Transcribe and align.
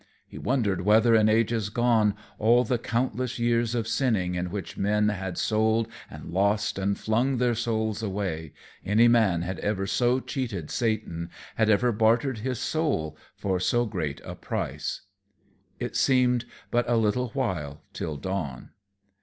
He 0.25 0.39
wondered 0.39 0.81
whether 0.81 1.13
in 1.13 1.29
ages 1.29 1.69
gone, 1.69 2.15
all 2.39 2.63
the 2.63 2.79
countless 2.79 3.37
years 3.37 3.75
of 3.75 3.87
sinning 3.87 4.33
in 4.33 4.49
which 4.49 4.75
men 4.75 5.09
had 5.09 5.37
sold 5.37 5.87
and 6.09 6.25
lost 6.31 6.79
and 6.79 6.97
flung 6.97 7.37
their 7.37 7.53
souls 7.53 8.01
away, 8.01 8.51
any 8.83 9.07
man 9.07 9.43
had 9.43 9.59
ever 9.59 9.85
so 9.85 10.19
cheated 10.19 10.71
Satan, 10.71 11.29
had 11.53 11.69
ever 11.69 11.91
bartered 11.91 12.39
his 12.39 12.57
soul 12.57 13.15
for 13.35 13.59
so 13.59 13.85
great 13.85 14.19
a 14.23 14.33
price. 14.33 15.01
It 15.79 15.95
seemed 15.95 16.45
but 16.71 16.89
a 16.89 16.97
little 16.97 17.27
while 17.35 17.83
till 17.93 18.17
dawn. 18.17 18.71